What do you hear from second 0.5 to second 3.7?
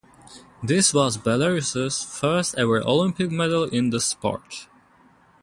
This was Belarus' first-ever Olympic medal